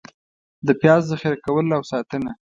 [0.67, 2.31] د پیاز ذخېره کول او ساتنه: